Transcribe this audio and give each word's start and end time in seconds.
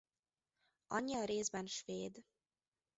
Anyja 0.87 1.25
részben 1.25 1.65
svéd. 1.65 2.23